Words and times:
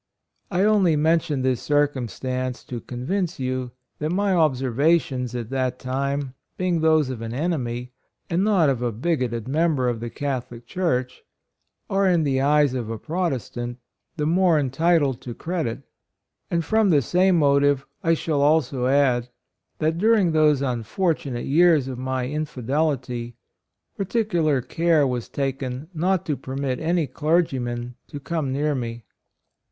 I 0.49 0.63
only 0.63 0.95
men 0.95 1.19
tion 1.19 1.43
this 1.43 1.61
circumstance 1.61 2.63
to 2.63 2.81
convince 2.81 3.39
you 3.39 3.69
that 3.99 4.11
my 4.11 4.33
observations 4.33 5.35
at 5.35 5.51
that 5.51 5.77
time 5.77 6.33
being 6.57 6.79
those 6.79 7.11
of 7.11 7.21
an 7.21 7.35
enemy, 7.35 7.91
and 8.27 8.43
not 8.43 8.67
of 8.67 8.81
a 8.81 8.91
bigoted 8.91 9.47
member 9.47 9.87
of 9.87 9.99
the 9.99 10.09
Catholic 10.09 10.65
Church, 10.65 11.21
are, 11.87 12.09
in 12.09 12.23
the 12.23 12.41
eyes 12.41 12.73
of 12.73 12.87
HIS 12.87 12.93
BIKTH, 12.93 12.93
EDUCATION. 12.95 13.05
29 13.05 13.05
a 13.05 13.05
Protestant, 13.29 13.77
the 14.17 14.25
more 14.25 14.57
entitled 14.57 15.21
to 15.21 15.35
credit; 15.35 15.83
and 16.49 16.65
from 16.65 16.89
the 16.89 17.03
same 17.03 17.37
motive, 17.37 17.85
I 18.03 18.15
shall 18.15 18.41
also 18.41 18.87
add, 18.87 19.29
that 19.77 19.99
during 19.99 20.31
those 20.31 20.63
unfortunate 20.63 21.45
years 21.45 21.87
of 21.87 21.99
my 21.99 22.27
infidelity, 22.27 23.35
particular 23.95 24.61
care 24.61 25.05
was 25.05 25.29
taken 25.29 25.89
not 25.93 26.25
to 26.25 26.35
permit 26.35 26.79
any 26.79 27.05
clergyman 27.05 27.93
to 28.07 28.19
come 28.19 28.51
near 28.51 28.73
me. 28.73 29.03